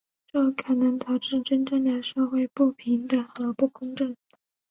[0.31, 4.15] 这可能导致真正的社会不平等和不公正。